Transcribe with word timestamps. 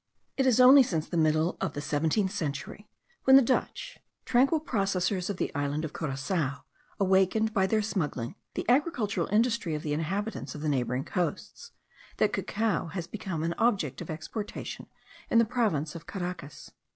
It 0.35 0.47
is 0.47 0.59
only 0.59 0.81
since 0.81 1.07
the 1.07 1.15
middle 1.15 1.57
of 1.61 1.73
the 1.73 1.79
seventeenth 1.79 2.31
century, 2.31 2.89
when 3.25 3.35
the 3.35 3.41
Dutch, 3.43 3.99
tranquil 4.25 4.59
possessors 4.59 5.29
of 5.29 5.37
the 5.37 5.53
island 5.53 5.85
of 5.85 5.93
Curacoa, 5.93 6.63
awakened, 6.99 7.53
by 7.53 7.67
their 7.67 7.83
smuggling, 7.83 8.33
the 8.55 8.67
agricultural 8.67 9.27
industry 9.27 9.75
of 9.75 9.83
the 9.83 9.93
inhabitants 9.93 10.55
of 10.55 10.61
the 10.61 10.69
neighbouring 10.69 11.05
coasts, 11.05 11.73
that 12.17 12.33
cacao 12.33 12.87
has 12.87 13.05
become 13.05 13.43
an 13.43 13.53
object 13.59 14.01
of 14.01 14.09
exportation 14.09 14.87
in 15.29 15.37
the 15.37 15.45
province 15.45 15.93
of 15.93 16.07
Caracas. 16.07 16.71